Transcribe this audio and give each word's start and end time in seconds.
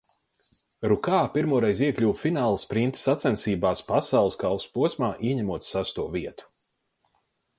Rukā 0.91 1.17
pirmoreiz 1.35 1.81
iekļuva 1.87 2.21
finālā 2.21 2.55
sprinta 2.61 3.01
sacensībās 3.01 3.83
Pasaules 3.91 4.39
kausa 4.47 4.73
posmā, 4.79 5.13
ieņemot 5.33 5.71
sesto 5.71 6.07
vietu. 6.17 6.49